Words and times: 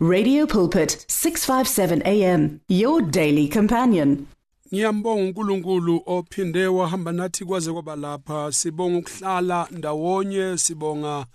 Radio 0.00 0.46
Pulpit 0.46 1.04
657 1.08 2.02
AM 2.06 2.60
your 2.68 3.02
daily 3.02 3.48
companion. 3.48 4.26
Ngiyambonga 4.72 5.22
uNkulunkulu 5.22 6.02
ophinde 6.06 6.66
wahamba 6.66 7.12
nathi 7.12 7.44
kwaze 7.44 7.72
kwaba 7.72 7.96
lapha. 7.96 8.52
Sibonga 8.52 8.98
ukuhlala 8.98 9.68
ndawonye 9.70 10.58
sibonga 10.58 11.26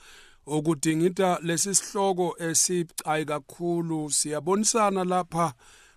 ukudingida 0.45 1.39
lesi 1.41 1.75
sihloko 1.75 2.35
esicayi 2.39 3.25
kakhulu. 3.25 4.11
Siyabonisana 4.11 5.03
lapha 5.03 5.53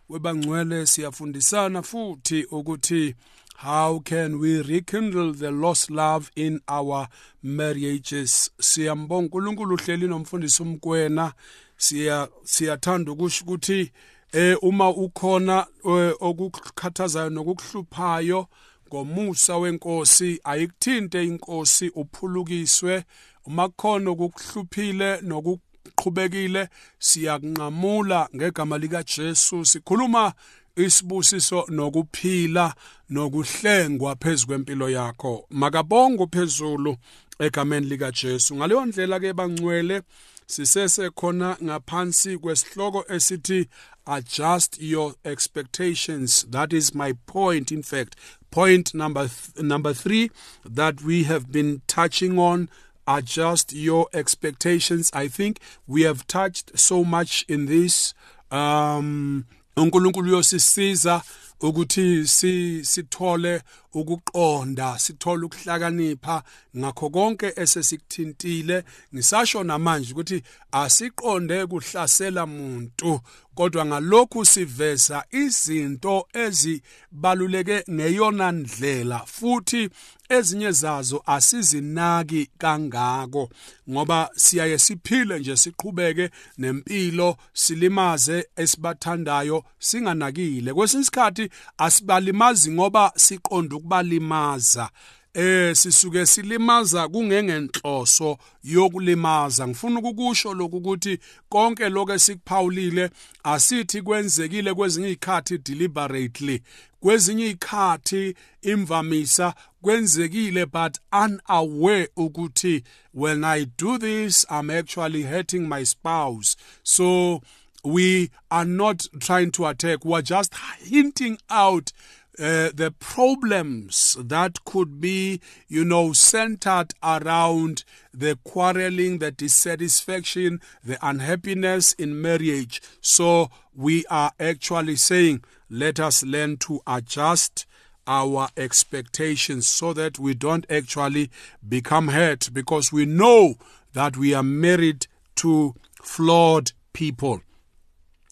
webangcwele 0.08 0.86
siyafundisana 0.86 1.82
futhi 1.82 2.44
ukuthi 2.44 3.14
how 3.56 4.00
can 4.00 4.38
we 4.38 4.62
rekindle 4.62 5.32
the 5.32 5.50
lost 5.50 5.90
love 5.90 6.30
in 6.36 6.60
our 6.68 7.08
marriages? 7.42 8.50
Siyambonga 8.60 9.24
uNkulunkulu 9.24 9.74
uhleli 9.74 10.08
nomfundisi 10.08 10.62
umkwena. 10.62 11.32
Siya 11.76 12.28
siyathanda 12.44 13.12
ukusho 13.12 13.44
ukuthi 13.44 13.92
eh 14.32 14.56
uma 14.62 14.88
ukhona 14.88 15.66
eh, 15.84 16.14
okukhathazayo 16.20 17.30
nokuhluphayo 17.30 18.48
ngomusa 18.88 19.56
wenkosi 19.56 20.40
ayikuthinte 20.44 21.24
inkosi 21.24 21.88
uphulukiswe. 21.88 23.04
Uma 23.46 23.68
khona 23.68 24.10
okuhluphile 24.10 25.20
nokuqhubekile 25.22 26.68
siyakunqamula 26.98 28.28
ngegama 28.36 28.78
lika 28.78 29.02
Jesu 29.02 29.64
sikhuluma 29.64 30.32
isibusiso 30.76 31.66
nokuphila 31.68 32.74
nokuhlengwa 33.10 34.16
phezukwempilo 34.16 34.90
yakho. 34.90 35.46
Makabongo 35.50 36.26
phezulu 36.26 36.96
egameni 37.38 37.86
lika 37.86 38.12
Jesu 38.12 38.56
ngaleyo 38.56 38.86
ndlela 38.86 39.20
ke 39.20 39.32
bangcwele 39.32 40.02
sisese 40.46 41.10
khona 41.10 41.56
ngaphansi 41.62 42.38
kwesihloko 42.38 43.04
esithi 43.08 43.68
adjust 44.06 44.80
your 44.80 45.14
expectations. 45.24 46.46
That 46.50 46.72
is 46.72 46.94
my 46.94 47.14
point 47.26 47.72
in 47.72 47.82
fact. 47.82 48.14
Point 48.50 48.94
number 48.94 49.28
th 49.28 49.62
number 49.62 49.92
3 49.92 50.30
that 50.64 51.02
we 51.02 51.24
have 51.24 51.50
been 51.50 51.82
touching 51.86 52.38
on 52.38 52.68
adjust 53.06 53.72
your 53.72 54.08
expectations. 54.12 55.10
I 55.12 55.28
think 55.28 55.58
we 55.86 56.02
have 56.02 56.26
touched 56.26 56.78
so 56.78 57.04
much 57.04 57.44
in 57.48 57.66
this. 57.66 58.14
Um 58.50 59.44
uNkulunkulu 59.76 60.28
uyosisiza 60.28 61.22
ukuthi 61.60 62.26
si 62.26 62.84
sithole 62.84 63.62
ukuqonda 63.94 64.98
sithole 64.98 65.44
ukuhlakanipha 65.46 66.42
ngakho 66.76 67.10
konke 67.10 67.52
esesikuthintile. 67.56 68.84
Ngisasho 69.14 69.64
namanje 69.64 70.12
ukuthi 70.12 70.42
asiqonde 70.72 71.66
kuhlasela 71.66 72.46
muntu 72.46 73.20
kodwa 73.56 73.86
ngalokhu 73.86 74.44
siveza 74.44 75.24
izinto 75.30 76.26
ezibaluleke 76.32 77.84
ngeyona 77.90 78.52
ndlela 78.52 79.18
futhi 79.18 79.88
ezinye 80.28 80.70
zazo 80.72 81.22
asizinaki 81.26 82.48
kangako 82.58 83.50
ngoba 83.90 84.30
siyaye 84.36 84.78
siphile 84.78 85.38
nje 85.38 85.56
siqhubeke 85.56 86.30
nempilo 86.58 87.36
silimaze 87.52 88.48
esibathandayo 88.56 89.64
singanakile. 89.78 90.74
Kwesinye 90.74 91.02
isikhathi 91.02 91.50
asibalimazi 91.78 92.70
ngoba 92.70 93.12
siqonda 93.16 93.76
ukubalimaza. 93.76 94.90
Eh 95.36 95.74
sisuke 95.76 96.26
silimaza 96.26 97.08
kungengenhloso 97.08 98.38
yokulimaza. 98.64 99.68
Ngifuna 99.68 99.98
ukukusho 100.00 100.54
lokhu 100.54 100.76
ukuthi 100.76 101.18
konke 101.48 101.88
lokho 101.88 102.14
esikuphawulile 102.14 103.10
asithi 103.44 104.02
kwenzekile 104.02 104.74
kwezinye 104.74 105.08
izikhathi 105.08 105.58
deliberately. 105.58 106.62
Kwezinye 107.00 107.46
izikhathi 107.46 108.34
imvamisa 108.62 109.54
kwenzekile 109.82 110.66
but 110.66 110.98
unaware 111.12 112.08
ukuthi 112.16 112.84
when 113.14 113.44
i 113.44 113.66
do 113.78 113.98
this 113.98 114.46
i'm 114.50 114.70
actually 114.70 115.22
hurting 115.22 115.68
my 115.68 115.84
spouse. 115.84 116.56
So 116.82 117.40
we 117.84 118.30
are 118.50 118.64
not 118.64 119.06
trying 119.20 119.50
to 119.50 119.66
attack 119.66 120.04
we're 120.04 120.22
just 120.22 120.54
hinting 120.82 121.38
out 121.50 121.92
uh, 122.38 122.70
the 122.74 122.94
problems 122.98 124.16
that 124.20 124.64
could 124.64 125.00
be, 125.00 125.40
you 125.68 125.84
know, 125.84 126.12
centered 126.12 126.92
around 127.02 127.84
the 128.12 128.38
quarreling, 128.44 129.18
the 129.18 129.30
dissatisfaction, 129.30 130.60
the 130.84 130.98
unhappiness 131.06 131.92
in 131.94 132.20
marriage. 132.20 132.82
So 133.00 133.50
we 133.74 134.04
are 134.06 134.32
actually 134.38 134.96
saying, 134.96 135.44
let 135.70 135.98
us 135.98 136.22
learn 136.22 136.58
to 136.58 136.80
adjust 136.86 137.66
our 138.06 138.48
expectations 138.56 139.66
so 139.66 139.92
that 139.92 140.18
we 140.18 140.34
don't 140.34 140.66
actually 140.70 141.30
become 141.66 142.08
hurt 142.08 142.50
because 142.52 142.92
we 142.92 143.04
know 143.04 143.54
that 143.94 144.16
we 144.16 144.32
are 144.34 144.42
married 144.42 145.06
to 145.36 145.74
flawed 146.02 146.72
people. 146.92 147.40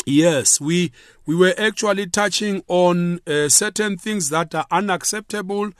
Yes, 0.06 0.60
we 0.60 0.92
we 1.26 1.34
were 1.34 1.54
actually 1.56 2.06
touching 2.06 2.62
on 2.68 3.20
uh, 3.26 3.48
certain 3.48 3.96
things 3.96 4.28
that 4.28 4.54
are 4.54 4.66
unacceptable, 4.70 5.70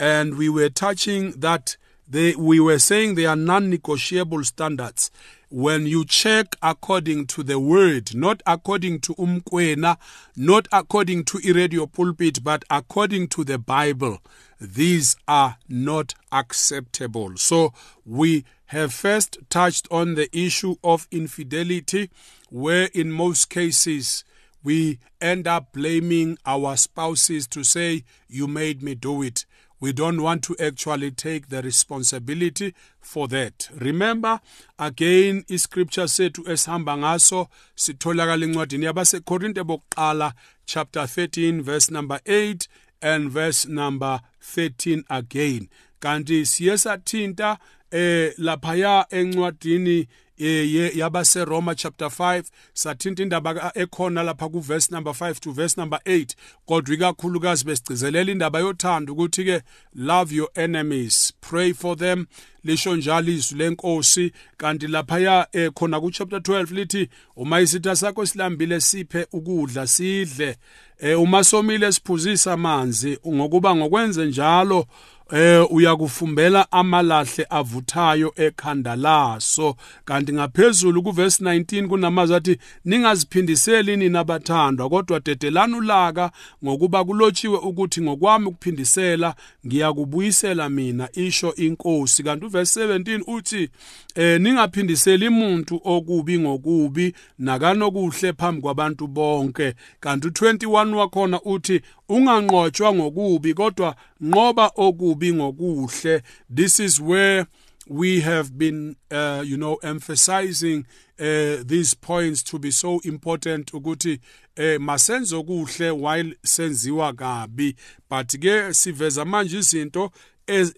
and 0.00 0.36
we 0.36 0.48
were 0.48 0.68
touching 0.68 1.32
that 1.32 1.76
they 2.08 2.34
we 2.34 2.58
were 2.58 2.80
saying 2.80 3.14
they 3.14 3.26
are 3.26 3.36
non-negotiable 3.36 4.42
standards. 4.44 5.10
When 5.50 5.86
you 5.86 6.04
check 6.04 6.56
according 6.62 7.28
to 7.28 7.42
the 7.42 7.58
word, 7.58 8.14
not 8.14 8.42
according 8.46 9.00
to 9.00 9.14
umkwena, 9.14 9.96
not 10.36 10.68
according 10.70 11.24
to 11.24 11.38
iradio 11.38 11.90
pulpit, 11.90 12.44
but 12.44 12.66
according 12.68 13.28
to 13.28 13.44
the 13.44 13.56
Bible, 13.56 14.18
these 14.60 15.16
are 15.26 15.56
not 15.66 16.14
acceptable. 16.30 17.38
So 17.38 17.72
we 18.04 18.44
have 18.66 18.92
first 18.92 19.38
touched 19.48 19.88
on 19.90 20.16
the 20.16 20.28
issue 20.38 20.76
of 20.84 21.08
infidelity, 21.10 22.10
where 22.50 22.90
in 22.92 23.10
most 23.10 23.48
cases 23.48 24.24
we 24.62 24.98
end 25.18 25.46
up 25.46 25.72
blaming 25.72 26.36
our 26.44 26.76
spouses 26.76 27.46
to 27.46 27.64
say, 27.64 28.04
You 28.28 28.48
made 28.48 28.82
me 28.82 28.94
do 28.94 29.22
it. 29.22 29.46
We 29.80 29.92
don't 29.92 30.20
want 30.22 30.42
to 30.44 30.56
actually 30.58 31.12
take 31.12 31.48
the 31.48 31.62
responsibility 31.62 32.74
for 33.00 33.28
that. 33.28 33.68
Remember 33.78 34.40
again 34.78 35.44
iscripture 35.48 36.08
sethu 36.08 36.50
esihamba 36.50 36.96
ngaso 36.96 37.48
sitholakala 37.74 38.46
encwadini 38.46 38.84
yabasekorinte 38.84 39.64
bokuqala 39.64 40.32
chapter 40.66 41.02
13 41.02 41.62
verse 41.62 41.90
number 41.90 42.20
8 42.26 42.68
and 43.02 43.30
verse 43.30 43.68
number 43.68 44.20
13 44.40 45.04
again. 45.10 45.68
Kanti 46.00 46.46
siyesathinta 46.46 47.58
eh 47.90 48.32
laphaya 48.38 49.06
encwadini 49.10 50.08
yabase 50.38 51.44
Roma 51.44 51.74
chapter 51.74 52.08
5 52.08 52.42
sathinta 52.74 53.22
indaba 53.22 53.72
ekhona 53.74 54.22
lapha 54.22 54.48
ku 54.48 54.60
verse 54.60 54.90
number 54.90 55.12
5 55.12 55.40
to 55.40 55.52
verse 55.52 55.76
number 55.80 56.00
8 56.04 56.34
kodwa 56.66 56.94
ikakhulukazi 56.94 57.64
besigcizelela 57.64 58.32
indaba 58.32 58.58
yothando 58.58 59.12
ukuthi 59.12 59.44
ke 59.44 59.62
love 59.94 60.34
your 60.34 60.48
enemies 60.54 61.32
pray 61.40 61.72
for 61.72 61.96
them. 61.96 62.26
Lisho 62.64 62.96
njalo 62.96 63.32
izwi 63.32 63.58
lenkosi 63.58 64.32
kanti 64.56 64.86
laphaya 64.86 65.46
eh, 65.52 65.72
khona 65.72 66.00
ku 66.00 66.10
chapter 66.10 66.38
12 66.38 66.74
lithi 66.74 67.08
uma 67.36 67.60
isitha 67.60 67.96
sakho 67.96 68.26
silambile 68.26 68.80
siphe 68.80 69.26
ukudla 69.32 69.86
sidle. 69.86 70.56
Eh, 70.98 71.20
uma 71.20 71.44
somile 71.44 71.92
siphuzisa 71.92 72.52
amanzi 72.52 73.18
ngokuba 73.28 73.74
ngokwenze 73.76 74.26
njalo 74.26 74.86
eh 75.32 75.72
uyakufumbela 75.72 76.72
amalahle 76.72 77.46
avuthayo 77.50 78.32
ekhanda 78.36 78.96
laso. 78.96 79.76
Kanti 80.04 80.32
ngaphezulu 80.32 81.02
kuverse 81.02 81.44
19 81.44 81.86
kunamazwi 81.88 82.36
athi 82.36 82.58
ningaziphindiseli 82.84 83.96
nina 83.96 84.24
bathandwa 84.24 84.88
kodwa 84.88 85.20
dedelani 85.20 85.74
ulaka 85.74 86.30
ngokuba 86.64 87.04
kulotshiwe 87.04 87.58
ukuthi 87.58 88.00
ngokwami 88.00 88.46
ukuphindisela 88.46 89.34
ngiyakubuyisela 89.66 90.68
mina 90.68 91.08
isho 91.12 91.54
inkosi. 91.54 92.22
Kanti 92.22 92.46
uverse 92.46 92.86
17 92.86 93.22
uthi 93.26 93.70
eh 94.14 94.40
ningaphindiseli 94.40 95.28
umuntu 95.28 95.80
okubi 95.84 96.38
ngokubi 96.38 97.14
nakanokuhle 97.38 98.32
phambi 98.32 98.62
kwabantu 98.62 99.06
bonke. 99.06 99.74
Kanti 100.00 100.28
u21 100.28 100.94
wakhona 100.94 101.42
uthi 101.42 101.80
unganqotshwa 102.08 102.94
ngokubi 102.94 103.54
kodwa 103.54 103.94
nqoba 104.20 104.70
okubi 104.76 105.17
ngokuhle. 105.26 106.22
This 106.48 106.80
is 106.80 107.00
where 107.00 107.46
we 107.88 108.20
have 108.20 108.58
been 108.58 108.96
uh, 109.10 109.42
you 109.44 109.56
know 109.56 109.76
emphasizing 109.82 110.86
uh, 111.18 111.62
these 111.64 111.94
points 111.94 112.42
to 112.42 112.58
be 112.58 112.70
so 112.70 113.00
important 113.04 113.72
ukuthi 113.72 114.20
eh 114.56 114.78
masenze 114.78 115.34
okuhle 115.34 115.90
while 115.90 116.34
senziwa 116.42 117.12
kabi. 117.12 117.74
But 118.08 118.28
ke 118.40 118.74
siveza 118.74 119.24
manje 119.24 119.58
izinto 119.58 120.10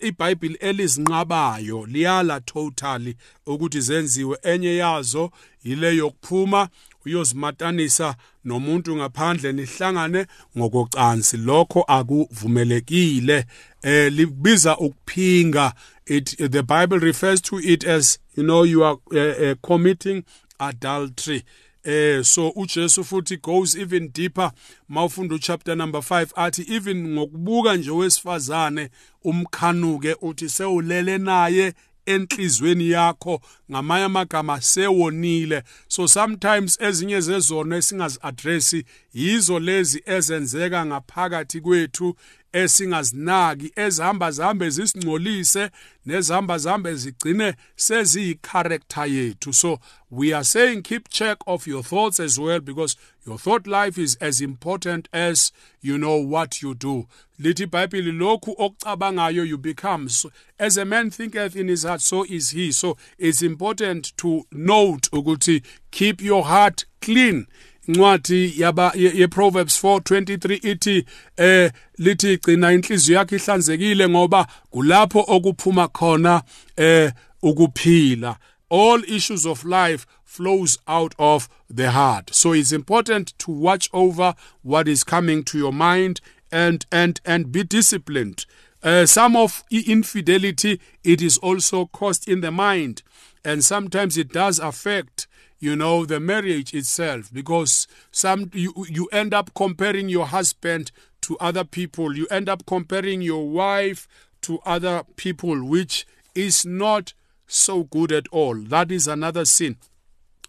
iBhayibheli 0.01 0.55
elizinqabayo 0.61 1.87
liyala 1.87 2.41
totally 2.41 3.17
ukuthi 3.47 3.81
zenziwe. 3.81 4.39
Enye 4.43 4.77
yazo 4.77 5.31
ile 5.65 5.97
yokuphuma 5.97 6.69
uyozimatanisa 7.07 8.15
nomuntu 8.45 8.97
ngaphandle 8.97 9.53
nihlangane 9.53 10.27
ngokocansi. 10.59 11.37
Lokho 11.37 11.83
akuvumelekile. 11.83 13.47
Eh 13.83 14.13
libiza 14.13 14.77
ukuphinga. 14.79 15.73
It 16.07 16.37
the 16.37 16.63
bible 16.63 16.99
refers 16.99 17.41
to 17.43 17.59
it 17.61 17.85
as 17.85 18.19
you 18.37 18.43
know 18.43 18.65
you 18.65 18.85
are 18.85 18.99
uh, 19.13 19.51
uh, 19.51 19.55
committing 19.63 20.25
adultery. 20.59 21.43
Eh 21.85 22.23
so 22.23 22.51
uJesu 22.51 23.05
futhi 23.05 23.37
goes 23.37 23.77
even 23.77 24.09
deeper. 24.13 24.53
Mawufunda 24.89 25.35
uchapter 25.35 25.77
number 25.77 26.01
5 26.01 26.27
athi 26.37 26.67
even 26.69 27.09
ngokubuka 27.09 27.77
nje 27.77 27.91
wesifazane 27.91 28.91
umkhanuke 29.25 30.17
uthi 30.21 30.49
sewulele 30.49 31.19
naye 31.19 31.75
enhlizweni 32.07 32.91
yakho 32.91 33.41
ngamanye 33.71 34.05
amagama 34.05 34.61
sewonile. 34.61 35.63
So 35.89 36.07
sometimes 36.09 36.81
ezinye 36.81 37.21
zezono 37.21 37.77
esingazi 37.77 38.19
address 38.23 38.77
yizo 39.15 39.59
lezi 39.59 40.03
ezenzeka 40.07 40.87
ngaphakathi 40.87 41.61
kwethu 41.61 42.17
esingazinaki 42.53 43.73
ezihamba 43.77 44.31
zihambe 44.31 44.71
zisingcolise 44.71 45.71
nezihamba 46.07 46.59
zihambe 46.59 46.95
zigcine 46.95 47.55
seziyicharacter 47.77 49.07
yethu. 49.07 49.53
So 49.53 49.79
we 50.11 50.33
are 50.33 50.45
saying 50.45 50.83
keep 50.83 51.09
check 51.09 51.39
of 51.47 51.67
your 51.67 51.85
thoughts 51.85 52.21
as 52.21 52.39
well 52.39 52.61
because 52.61 52.97
your 53.31 53.39
thought 53.39 53.67
life 53.69 53.97
is 53.97 54.17
as 54.21 54.41
important 54.41 55.09
as 55.13 55.53
you 55.81 55.97
know 55.97 56.17
what 56.17 56.63
you 56.63 56.75
do. 56.75 57.07
Lithi 57.39 57.63
ibhayibheli 57.63 58.13
lokhu 58.13 58.55
okucabangayo 58.59 59.47
you 59.47 59.57
become 59.57 60.09
so, 60.09 60.31
as 60.59 60.77
a 60.77 60.85
man 60.85 61.11
thinketh 61.11 61.55
in 61.55 61.69
his 61.69 61.85
heart 61.85 62.01
so 62.01 62.25
is 62.25 62.51
he. 62.51 62.73
So 62.73 62.97
it's 63.19 63.41
important 63.41 64.17
to 64.17 64.47
note 64.51 65.09
ukuthi 65.13 65.63
keep 65.93 66.21
your 66.21 66.45
heart 66.45 66.87
clean. 67.01 67.47
Incwadi 67.87 68.53
yaba 68.59 68.93
ye 68.97 69.27
Proverbs 69.29 69.81
4:23 69.81 70.61
ithi 70.65 71.07
eh 71.37 71.71
gcina 71.99 72.73
inhliziyo 72.73 73.19
yakhe 73.19 73.37
ihlanzekile 73.37 74.09
ngoba 74.09 74.47
kulapho 74.71 75.25
okuphuma 75.29 75.89
khona 75.89 76.43
eh 76.77 77.13
ukuphila. 77.43 78.37
All 78.71 79.05
issues 79.05 79.47
of 79.47 79.65
life 79.65 80.07
flows 80.31 80.79
out 80.87 81.13
of 81.19 81.49
the 81.69 81.91
heart. 81.91 82.33
So 82.33 82.53
it's 82.53 82.71
important 82.71 83.37
to 83.41 83.51
watch 83.51 83.91
over 83.93 84.35
what 84.63 84.87
is 84.87 85.03
coming 85.03 85.43
to 85.45 85.59
your 85.59 85.73
mind 85.73 86.21
and 86.53 86.87
and 86.93 87.21
and 87.27 87.51
be 87.51 87.65
disciplined. 87.65 88.47
Uh, 88.81 89.07
some 89.07 89.35
of 89.35 89.65
infidelity 89.71 90.81
it 91.03 91.21
is 91.21 91.37
also 91.39 91.87
caused 91.87 92.29
in 92.29 92.43
the 92.43 92.53
mind. 92.53 93.03
And 93.45 93.65
sometimes 93.65 94.17
it 94.17 94.33
does 94.33 94.61
affect 94.61 95.27
you 95.59 95.75
know 95.75 96.07
the 96.07 96.21
marriage 96.21 96.73
itself 96.75 97.31
because 97.33 97.89
some 98.13 98.51
you 98.55 98.73
you 98.89 99.07
end 99.07 99.35
up 99.35 99.53
comparing 99.55 100.09
your 100.09 100.27
husband 100.27 100.93
to 101.23 101.37
other 101.39 101.65
people. 101.65 102.17
You 102.17 102.29
end 102.29 102.49
up 102.49 102.67
comparing 102.67 103.21
your 103.21 103.49
wife 103.49 104.07
to 104.43 104.61
other 104.65 105.03
people 105.17 105.65
which 105.65 106.07
is 106.37 106.65
not 106.65 107.15
so 107.49 107.83
good 107.83 108.13
at 108.13 108.29
all. 108.29 108.55
That 108.55 108.93
is 108.93 109.09
another 109.09 109.45
sin 109.45 109.77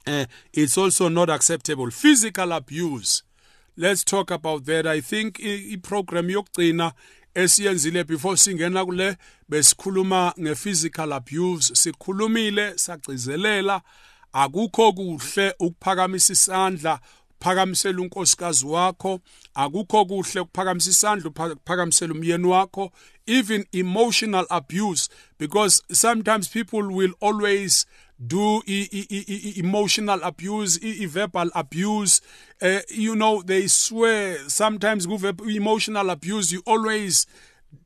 uh, 0.08 0.26
it's 0.54 0.78
also 0.78 1.10
not 1.10 1.30
acceptable. 1.30 1.92
Physical 1.92 2.52
abuse. 2.52 3.24
Let's 3.78 4.04
talk 4.04 4.32
about 4.32 4.66
that. 4.66 4.86
I 4.86 5.02
think 5.02 5.40
i-program 5.40 6.30
yokugcina 6.30 6.94
esiyenzile 7.36 8.04
before 8.04 8.36
singena 8.38 8.86
kule 8.86 9.18
besikhuluma 9.50 10.34
nge-physical 10.38 11.14
abuse. 11.14 11.72
Sikhulumile 11.74 12.78
sagcizelela. 12.78 13.82
Akukho 14.34 14.94
kuhle 14.94 15.54
ukuphakamisa 15.60 16.34
isandla 16.34 17.00
uphakamisela 17.40 18.02
unkosikazi 18.02 18.66
wakho. 18.66 19.20
Akukho 19.56 20.06
kuhle 20.06 20.40
ukuphakamisa 20.42 20.90
isandla 20.90 21.30
ukuphakamisela 21.30 22.14
umyeni 22.14 22.48
wakho. 22.48 22.92
Even 23.28 23.66
emotional 23.72 24.46
abuse 24.50 25.10
because 25.38 25.82
sometimes 25.92 26.48
people 26.48 26.84
will 26.92 27.14
always 27.22 27.86
do 28.26 28.62
emotional 28.68 30.20
abuse 30.24 30.78
verbal 31.06 31.50
abuse. 31.56 32.22
Uh, 32.62 32.80
you 32.90 33.16
know 33.16 33.42
they 33.42 33.68
swear 33.68 34.38
sometimes 34.48 35.08
with 35.08 35.24
emotional 35.42 36.10
abuse 36.10 36.52
you 36.52 36.62
always 36.66 37.26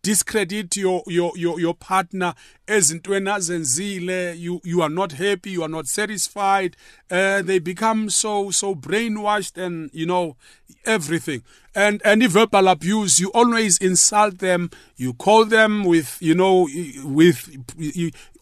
discredit 0.02 0.76
your 0.76 1.04
your 1.08 1.32
your 1.36 1.60
your 1.60 1.74
partner. 1.74 2.34
Ezintweni 2.68 3.30
azenzile 3.30 4.38
you 4.38 4.60
you 4.64 4.82
are 4.82 4.90
not 4.90 5.14
happy 5.14 5.52
you 5.52 5.64
are 5.64 5.70
not 5.70 5.88
satisfied. 5.88 6.76
Uh, 7.10 7.42
they 7.42 7.60
become 7.60 8.10
so 8.10 8.52
so 8.52 8.76
brainwashed 8.76 9.58
and 9.58 9.90
you 9.94 10.06
know 10.06 10.36
everything. 10.86 11.44
And 11.74 12.02
any 12.04 12.28
verbal 12.28 12.68
abuse 12.68 13.20
you 13.20 13.32
always 13.34 13.78
insult 13.78 14.40
them. 14.40 14.70
You 14.98 15.14
call 15.14 15.46
them 15.46 15.84
with 15.86 16.18
you 16.20 16.36
know 16.36 16.68
with 17.04 17.50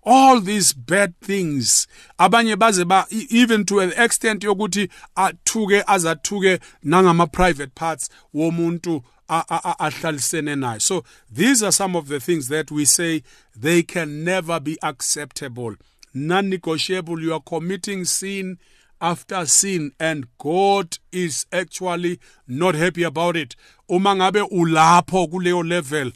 all 0.05 0.39
these 0.39 0.73
bad 0.73 1.19
things. 1.19 1.87
Abanye 2.19 2.57
baze 2.57 2.83
ba 2.85 3.05
even 3.09 3.65
to 3.65 3.79
an 3.79 3.93
extent 3.97 4.43
yokuthi 4.43 4.89
athuke 5.17 5.83
azathuke 5.83 6.59
nangama 6.83 7.31
private 7.31 7.73
parts 7.75 8.09
womuntu 8.33 9.03
ahlalisene 9.29 10.55
nayo 10.55 10.81
so 10.81 11.03
these 11.31 11.63
are 11.63 11.71
some 11.71 11.95
of 11.95 12.07
the 12.07 12.19
things 12.19 12.49
that 12.49 12.69
we 12.71 12.85
say 12.85 13.23
they 13.55 13.83
can 13.83 14.23
never 14.23 14.59
be 14.59 14.77
acceptable. 14.83 15.75
Non 16.13 16.49
negotiable 16.49 17.21
you 17.21 17.33
are 17.33 17.41
committing 17.41 18.05
sin 18.05 18.59
after 19.01 19.45
sin 19.45 19.91
and 19.99 20.27
God 20.37 20.97
is 21.11 21.45
actually 21.51 22.19
not 22.47 22.75
happy 22.75 23.03
about 23.03 23.35
it. 23.35 23.55
Uma 23.89 24.15
ngabe 24.15 24.41
ulapho 24.51 25.27
kuleyo 25.27 25.67
level 25.67 26.11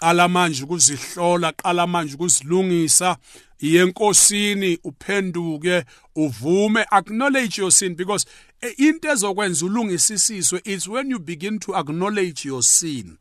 qala 0.00 0.28
manje 0.28 0.64
ukuzihlola 0.64 1.52
qala 1.52 1.86
manje 1.86 2.14
ukuzilungisa. 2.14 3.16
Yenkosini 3.60 4.78
uphenduke 4.84 5.84
uvume 6.16 6.86
acknowledge 6.90 7.60
your 7.60 7.72
sin 7.72 7.94
because 7.94 8.26
into 8.76 9.08
ezokwenza 9.08 9.66
ulungisisiswe 9.66 10.60
is 10.64 10.88
when 10.88 11.10
you 11.10 11.18
begin 11.18 11.58
to 11.58 11.74
acknowledge 11.76 12.48
your 12.48 12.62
sin. 12.62 13.18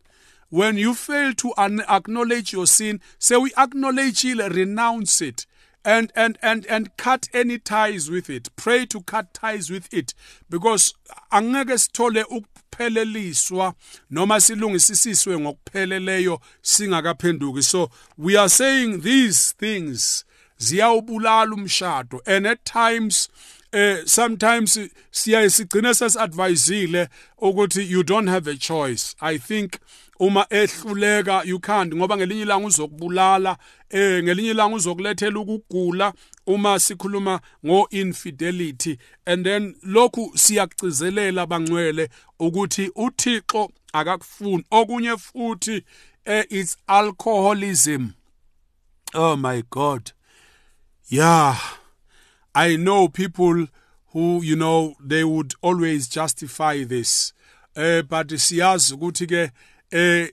When 0.50 0.78
you 0.78 0.94
fail 0.94 1.34
to 1.34 1.54
acknowledge 1.58 2.54
your 2.54 2.68
sin 2.68 3.00
say 3.20 3.36
we 3.38 3.52
acknowledge 3.58 4.24
it 4.26 4.38
renounce 4.38 5.22
it. 5.22 5.48
And 5.88 6.12
and 6.18 6.38
and 6.42 6.66
and 6.66 6.96
cut 6.98 7.30
any 7.34 7.58
ties 7.58 8.12
with 8.12 8.30
it. 8.30 8.50
Pray 8.58 8.86
to 8.88 9.02
cut 9.02 9.34
ties 9.34 9.70
with 9.70 9.92
it. 9.94 10.14
Because 10.50 10.94
angeke 11.32 11.78
sithole 11.78 12.24
ukupheleliswa 12.24 13.74
noma 14.10 14.36
silungisisiswe 14.42 15.40
ngokupheleleyo 15.40 16.42
singakaphenduki. 16.62 17.64
So 17.64 17.90
we 18.18 18.36
are 18.36 18.50
saying 18.50 19.02
these 19.02 19.54
things 19.54 20.26
ziyawubulala 20.60 21.56
umshado. 21.56 22.20
And 22.26 22.46
at 22.46 22.66
times 22.66 23.30
eh 23.72 24.04
sometimes 24.06 24.78
siyaye 25.12 25.50
sigcine 25.50 25.94
sesadvisile 25.94 27.08
ukuthi 27.42 27.90
you 27.90 28.04
don't 28.04 28.28
have 28.28 28.48
a 28.48 28.56
choice. 28.56 29.16
I 29.22 29.38
think 29.38 29.80
uma 30.20 30.46
ehluleka 30.50 31.44
can't 31.62 31.96
ngoba 31.96 32.18
ngelinye 32.18 32.42
ilanga 32.42 32.68
uzokubulala 32.68 33.58
eh 33.90 34.24
ngelinye 34.24 34.52
ilanga 34.52 34.76
uzokulethela 34.76 35.40
ukugula 35.40 36.14
uma 36.46 36.80
sikhuluma 36.80 37.40
ngo 37.66 37.88
infidelity 37.92 38.98
and 39.26 39.46
then 39.46 39.76
lokhu 39.84 40.32
siyagcizelela 40.36 41.46
bangcwele 41.46 42.10
ukuthi 42.40 42.92
uThixo 42.96 43.72
akakufuni. 43.94 44.64
Okunye 44.72 45.18
futhi 45.18 45.84
eh 46.26 46.46
it's 46.50 46.78
alcoholism. 46.88 48.14
Oh 49.14 49.36
my 49.36 49.64
god. 49.70 50.12
Yeah. 51.10 51.58
I 52.54 52.76
know 52.76 53.08
people 53.08 53.68
who 54.08 54.42
you 54.44 54.56
know 54.56 54.96
they 55.00 55.24
would 55.24 55.54
always 55.62 56.08
justify 56.08 56.84
this. 56.84 57.34
Eh 57.76 58.02
but 58.02 58.28
siyazi 58.28 58.94
ukuthi 58.94 59.28
ke 59.28 59.52
eh 59.92 60.30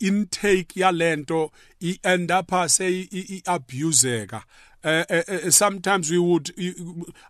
intake 0.00 0.80
yalento 0.80 1.50
i 1.80 1.98
end 2.02 2.30
up 2.30 2.50
say 2.68 3.08
abuseka. 3.46 4.42
Uh, 4.84 5.50
sometimes 5.50 6.10
we 6.10 6.18
would 6.18 6.52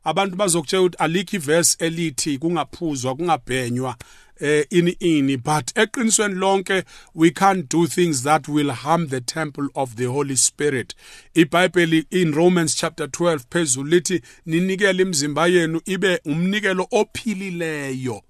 abantu 0.05 0.37
bazokutshela 0.37 0.83
ukuthi 0.83 0.97
alikho 0.99 1.37
iverse 1.37 1.77
elithi 1.79 2.39
kungaphuzwa 2.39 3.15
kungabhenywa 3.15 3.97
uh, 4.41 4.63
ini 4.71 4.97
ini. 5.01 5.37
But 5.37 5.73
eqinisweni 5.75 6.35
lonke 6.35 6.85
we 7.15 7.31
can't 7.31 7.69
do 7.69 7.87
things 7.87 8.23
that 8.23 8.49
will 8.49 8.73
harm 8.73 9.09
the 9.09 9.21
temple 9.21 9.69
of 9.75 9.97
the 9.97 10.07
holy 10.07 10.37
spirit. 10.37 10.95
iBhayibheli 11.35 12.07
in 12.11 12.33
Romans 12.33 12.75
chapter 12.75 13.07
12 13.07 13.39
phezulu 13.51 13.91
lithi 13.91 14.23
ninikele 14.47 15.03
imizimba 15.03 15.47
yenu 15.47 15.81
ibe 15.85 16.21
umnikelo 16.25 16.87
ophilileyo. 16.91 18.23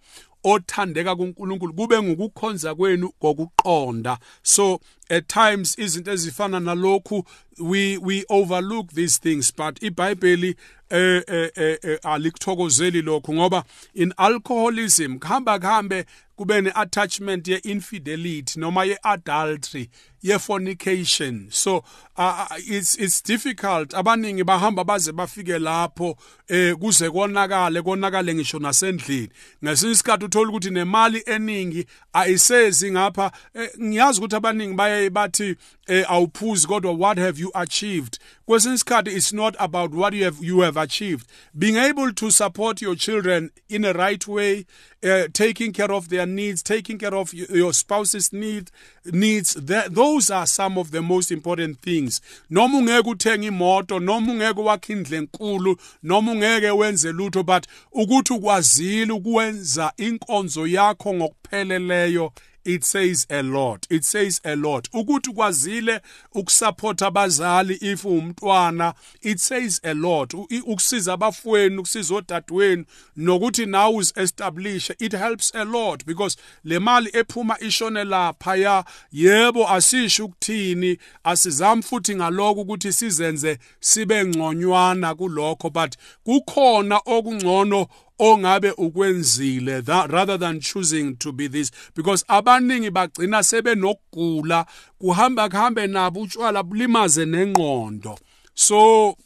Othandeka 0.45 1.17
kuNkulunkulu 1.17 1.73
kube 1.75 2.03
ngukukhonza 2.03 2.75
kwenu 2.75 3.11
kokuqonda. 3.11 4.19
So 4.43 4.81
at 5.11 5.29
times 5.29 5.79
izinto 5.79 6.13
ezifana 6.13 6.61
nalokhu 6.61 7.25
we 7.59 7.99
we 7.99 8.25
overlook 8.29 8.93
these 8.93 9.21
things 9.21 9.53
but 9.57 9.83
iBhayibheli 9.83 10.57
eh 10.91 11.23
eh 11.27 11.51
eh 11.57 11.99
alikuthokozeli 12.03 13.03
lokho 13.03 13.35
ngoba 13.35 13.65
in 13.95 14.15
alcoholism 14.17 15.19
kuhamba 15.19 15.59
kuhambe 15.59 16.05
kube 16.37 16.61
ne-attachment 16.61 17.49
ye-infidelity 17.49 18.61
noma 18.61 18.85
ye-adultery 18.85 19.91
ye-fornication. 20.23 21.49
So 21.51 21.85
uh, 22.17 22.47
it's, 22.57 22.95
it's 22.97 23.21
difficult. 23.21 23.91
Abaningi 23.91 24.45
bahamba 24.45 24.85
baze 24.85 25.13
bafike 25.13 25.59
lapho 25.59 26.17
eh 26.49 26.75
kuze 26.75 27.11
konakale 27.11 27.83
konakale 27.83 28.35
ngisho 28.35 28.59
nasendlini. 28.59 29.29
Ngesinye 29.65 29.93
isikhathi 29.93 30.25
uthola 30.25 30.51
ukuthi 30.51 30.71
nemali 30.71 31.23
eningi 31.27 31.87
ayisezi 32.13 32.91
ngapha. 32.91 33.33
Eh, 33.55 33.71
ngiyazi 33.83 34.19
ukuthi 34.19 34.37
abaningi 34.37 34.75
baye 34.75 34.94
bathi 35.11 35.57
eh, 35.87 36.05
awuphuzi 36.09 36.67
kodwa 36.67 36.93
what 36.93 37.19
have 37.19 37.41
you 37.41 37.51
achieved. 37.55 38.19
Kwesinye 38.47 38.75
isikhathi 38.75 39.11
it's 39.17 39.33
not 39.33 39.55
about 39.59 39.95
what 39.95 40.15
you 40.15 40.25
have 40.25 40.47
you 40.47 40.61
have 40.61 40.81
achieved. 40.81 41.27
Being 41.59 41.77
able 41.77 42.13
to 42.13 42.31
support 42.31 42.83
your 42.83 42.97
children 42.97 43.51
in 43.69 43.85
a 43.85 43.93
right 43.93 44.27
way 44.29 44.67
uh, 45.05 45.29
taking 45.33 45.73
care 45.73 45.93
of 45.93 46.09
their 46.09 46.27
needs 46.27 46.63
taking 46.63 46.99
care 46.99 47.15
of 47.15 47.35
your 47.35 47.73
spouse's 47.73 48.33
need, 48.33 48.71
needs 49.05 49.55
that, 49.55 49.95
those 49.95 50.31
are 50.31 50.47
some 50.47 50.79
of 50.79 50.91
the 50.91 51.03
most 51.03 51.31
important 51.31 51.81
things. 51.81 52.21
Noma 52.51 52.79
ungeke 52.79 53.11
uthenga 53.11 53.47
imoto 53.47 53.99
noma 54.01 54.33
ungeke 54.33 54.63
wakhe 54.65 54.93
indle 54.93 55.19
enkulu 55.19 55.77
noma 56.03 56.33
ungeke 56.33 56.71
wenze 56.71 57.13
lutho 57.13 57.43
but 57.43 57.67
ukuthi 57.93 58.33
ukwazile 58.33 59.13
ukwenza 59.13 59.93
inkonzo 59.97 60.67
yakho 60.67 61.15
ngokupheleleyo 61.15 62.33
it 62.65 62.85
says 62.85 63.27
a 63.31 63.43
lot. 63.43 63.87
It 63.91 64.05
says 64.05 64.41
a 64.45 64.57
lot. 64.57 64.89
Ukuthi 64.93 65.33
kwazile 65.33 66.01
ukusupport 66.35 67.03
abazali 67.03 67.79
if 67.81 68.05
umntwana 68.05 68.95
it 69.23 69.39
says 69.39 69.81
a 69.85 69.95
lot. 69.95 70.35
Ukusiza 70.67 71.13
abafweni 71.13 71.77
ukusiza 71.77 72.15
odadewenu 72.15 72.85
nokuthi 73.17 73.67
now 73.67 74.01
is 74.01 74.13
establish 74.17 74.91
it 74.99 75.13
helps 75.13 75.53
a 75.55 75.65
lot 75.65 76.05
because 76.07 76.37
le 76.65 76.79
mali 76.79 77.11
ephuma 77.13 77.59
ishone 77.61 78.05
lapha 78.05 78.57
ya 78.57 78.85
yebo 79.13 79.69
asisho 79.69 80.25
ukuthini 80.25 80.99
asizami 81.25 81.83
futhi 81.83 82.15
ngaloko 82.17 82.61
ukuthi 82.61 82.93
sizenze 82.93 83.59
sibe 83.81 84.25
ngconywana 84.25 85.15
kulokho 85.15 85.71
but 85.71 85.95
kukhona 86.25 87.01
okungcono 87.05 87.87
ongabe 88.19 88.71
ukwenzile 88.71 89.81
rather 89.87 90.39
than 90.39 90.61
choosing 90.61 91.17
to 91.17 91.33
be 91.33 91.49
this. 91.49 91.71
Because 91.95 92.25
abaningi 92.29 92.91
bagcina 92.91 93.43
sebenokugula 93.43 94.67
kuhamba 94.99 95.49
kuhambe 95.49 95.87
nabo 95.87 96.21
utshwala 96.21 96.63
bulimaze 96.63 97.25
nengqondo. 97.25 98.19
So 98.55 99.17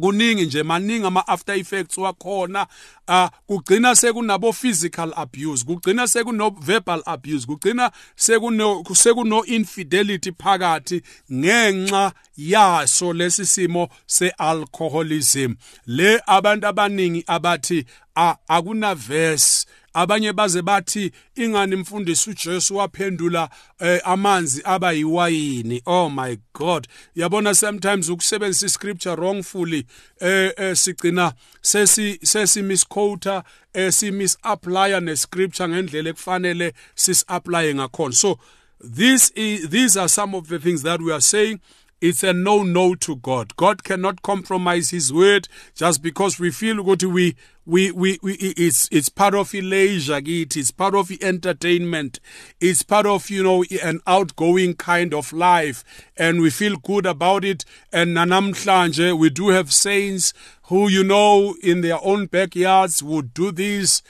kuningi 0.00 0.46
nje 0.46 0.62
maningi 0.62 1.06
ama 1.06 1.28
after 1.28 1.54
effects 1.58 1.98
wakhona. 1.98 2.66
Uh 3.08 3.28
kugcina 3.46 3.94
sekunabo 3.94 4.52
physical 4.52 5.12
abuse 5.16 5.64
kugcina 5.64 6.06
sekuno 6.06 6.50
verbal 6.50 7.02
abuse 7.06 7.46
kugcina 7.46 7.90
sekuno 8.16 8.84
sekuno 8.94 9.44
infidelity 9.44 10.32
phakathi 10.32 11.02
ngenxa 11.32 12.12
yaso 12.36 13.12
lesi 13.12 13.46
simo 13.46 13.88
sealcoholism. 14.06 15.54
Le 15.86 16.20
abantu 16.26 16.66
abaningi 16.66 17.24
abathi 17.26 17.84
akuna 18.48 18.94
verse 18.94 19.66
abanye 19.94 20.32
baze 20.32 20.62
bathi 20.62 21.12
ingani 21.34 21.76
mfundisi 21.76 22.30
uJesu 22.30 22.76
waphendula 22.76 23.50
eh, 23.80 24.00
amanzi 24.04 24.62
aba 24.64 24.92
yiwayini? 24.92 25.82
Oh 25.86 26.10
my 26.10 26.38
god. 26.52 26.88
Yabona 27.14 27.54
sometimes 27.54 28.08
ukusebenzisa 28.08 28.66
iscripture 28.66 29.14
wrongfully 29.14 29.86
eh, 30.20 30.52
eh 30.56 30.76
sigcina 30.76 31.32
sesi 31.62 32.18
sesi 32.22 32.62
misquoter 32.62 33.42
eh, 33.74 33.92
si 33.92 34.10
misapplya 34.10 35.00
nescripture 35.00 35.68
ngendlela 35.68 36.10
ekufanele 36.10 36.72
sis 36.94 37.24
apply 37.28 37.74
ngakhona. 37.74 38.14
So 38.14 38.38
this 38.80 39.30
is, 39.30 39.68
these 39.68 39.96
are 39.96 40.08
some 40.08 40.34
of 40.34 40.48
the 40.48 40.58
things 40.58 40.82
that 40.82 41.00
we 41.00 41.12
are 41.12 41.20
saying 41.20 41.60
it's 42.00 42.22
a 42.22 42.32
no 42.32 42.62
no 42.62 42.94
to 42.94 43.16
God. 43.16 43.56
God 43.56 43.82
cannot 43.84 44.22
compromise 44.22 44.90
his 44.90 45.12
word 45.12 45.48
just 45.74 46.02
because 46.02 46.38
we 46.38 46.50
feel 46.50 46.82
good 46.82 47.02
we 47.02 47.36
we, 47.68 47.92
we, 47.92 48.18
we 48.22 48.32
it's 48.32 48.88
it's 48.90 49.10
part 49.10 49.34
of 49.34 49.52
leisure 49.52 50.20
it's 50.24 50.70
part 50.70 50.94
of 50.94 51.10
entertainment 51.20 52.18
it's 52.60 52.82
part 52.82 53.04
of 53.04 53.28
you 53.28 53.42
know 53.42 53.62
an 53.82 54.00
outgoing 54.06 54.74
kind 54.74 55.12
of 55.12 55.34
life 55.34 55.84
and 56.16 56.40
we 56.40 56.48
feel 56.48 56.78
good 56.78 57.04
about 57.04 57.44
it 57.44 57.66
and 57.92 58.16
nanamhlanje 58.16 59.16
we 59.18 59.28
do 59.28 59.50
have 59.50 59.70
saints 59.70 60.32
who 60.62 60.88
you 60.88 61.04
know 61.04 61.54
in 61.62 61.82
their 61.82 61.98
own 62.02 62.24
backyards 62.24 63.02
would 63.02 63.34
do 63.34 63.52
this 63.52 64.02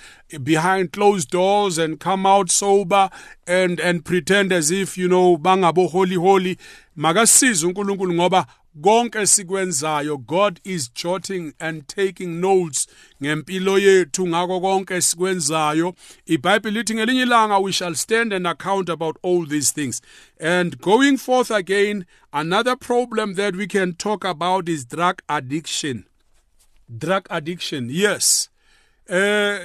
behind 0.45 0.93
closed 0.93 1.31
doors 1.31 1.79
and 1.79 1.99
come 1.99 2.27
out 2.27 2.51
sober 2.51 3.11
and 3.45 3.81
and 3.81 4.05
pretend 4.05 4.53
as 4.53 4.71
if 4.71 4.97
you 4.97 5.09
know 5.09 5.37
bangabo 5.37 5.91
holy 5.91 6.15
holy 6.15 6.57
makasize 6.99 7.67
uNkulunkulu 7.67 8.15
ngoba 8.15 8.47
konke 8.83 9.27
sikwenzayo 9.27 10.17
God 10.17 10.61
is 10.65 10.91
jotting 11.03 11.53
and 11.59 11.87
taking 11.87 12.41
notes 12.41 12.87
ngempilo 13.23 13.79
yethu 13.79 14.27
ngako 14.27 14.61
konke 14.61 15.01
sikwenzayo. 15.01 15.95
iBhayibheli 16.27 16.79
lithi 16.79 16.95
ngelinye 16.95 17.23
ilanga 17.23 17.59
we 17.59 17.73
shall 17.73 17.95
stand 17.95 18.33
and 18.33 18.47
account 18.47 18.89
about 18.89 19.17
all 19.23 19.47
these 19.47 19.73
things. 19.73 20.03
And 20.41 20.81
going 20.81 21.17
forth 21.17 21.51
again 21.51 22.05
another 22.33 22.77
problem 22.77 23.35
that 23.35 23.57
we 23.57 23.67
can 23.67 23.95
talk 23.95 24.25
about 24.25 24.69
is 24.69 24.85
drug 24.85 25.23
addiction. 25.29 26.05
Drug 26.99 27.27
addiction 27.31 27.89
yes. 27.91 28.49
Eh 29.09 29.59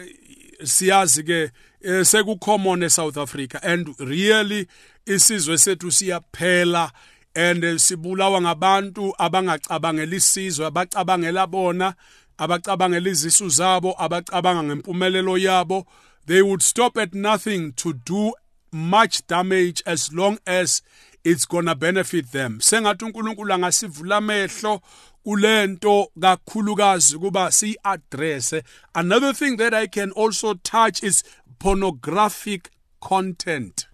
siyazi 0.64 1.24
ke 1.24 1.52
eh, 1.82 2.06
sekucommon 2.06 2.84
eSouth 2.84 3.18
Africa 3.18 3.60
and 3.64 3.96
really 4.00 4.68
isizwe 5.06 5.58
sethu 5.58 5.92
siyaphela 5.92 6.92
and 7.36 7.64
sibulawa 7.80 8.42
ngabantu 8.42 9.14
abangacabangela 9.18 10.16
isizwe 10.16 10.66
abacabangela 10.66 11.48
bona 11.48 11.94
abacabangela 12.38 13.10
izisu 13.10 13.50
zabo 13.50 13.96
abacabanga 13.98 14.64
ngempumelelo 14.64 15.38
yabo. 15.38 15.86
They 16.26 16.42
would 16.42 16.62
stop 16.62 16.98
at 16.98 17.14
nothing 17.14 17.74
to 17.74 17.94
do 17.94 18.34
much 18.72 19.28
damage 19.28 19.84
as 19.86 20.14
long 20.14 20.40
as 20.48 20.82
it's 21.24 21.46
gonna 21.46 21.76
benefit 21.76 22.32
them. 22.32 22.60
Sengathi 22.60 23.06
uNkulunkulu 23.06 23.54
angasivula 23.54 24.18
amehlo 24.18 24.82
kulento 25.26 26.08
kakhulukazi 26.20 27.18
kuba 27.18 27.52
siaddress 27.52 28.62
another 28.94 29.34
thing 29.34 29.56
that 29.56 29.74
i 29.74 29.88
can 29.88 30.12
also 30.12 30.54
touch 30.54 31.02
is 31.02 31.24
pornographic 31.60 32.70
content. 33.00 33.88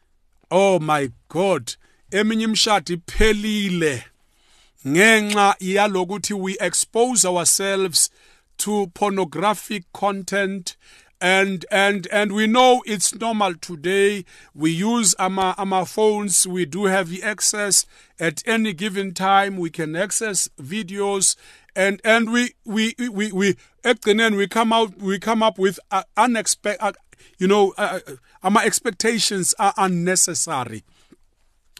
Oh 0.49 0.79
my 0.79 1.11
god. 1.27 1.75
Eminye 2.11 2.43
imshado 2.43 2.93
iphelile 2.93 4.03
ngenxa 4.87 5.55
yalokuthi 5.59 6.33
we 6.33 6.57
expose 6.59 7.25
ourselves 7.27 8.09
to 8.57 8.87
pornographic 8.93 9.83
content 9.93 10.75
and 11.21 11.65
and 11.69 12.07
and 12.11 12.31
we 12.31 12.47
know 12.47 12.81
it's 12.85 13.13
normal 13.13 13.53
today. 13.55 14.23
We 14.55 14.71
use 14.71 15.15
our 15.19 15.53
our 15.57 15.85
phones. 15.85 16.47
We 16.47 16.65
do 16.65 16.85
have 16.85 17.11
access 17.21 17.85
at 18.19 18.41
any 18.47 18.71
given 18.73 19.13
time. 19.13 19.57
We 19.57 19.69
can 19.69 19.95
access 19.97 20.49
videos 20.61 21.35
and 21.75 21.99
and 22.03 22.31
we 22.31 22.53
we 22.65 22.95
we 22.97 23.31
we 23.31 23.55
ekugcineni 23.83 24.37
we 24.37 24.47
come 24.47 24.73
out 24.73 24.97
we 24.97 25.19
come 25.19 25.43
up 25.43 25.59
with 25.59 25.79
uh, 25.91 26.03
unexpected 26.17 26.81
uh, 26.83 26.91
you 27.37 27.47
know 27.47 27.73
uh, 27.77 27.99
uh 28.07 28.15
our 28.43 28.63
expectations 28.63 29.53
are 29.59 29.73
unnecessary 29.77 30.83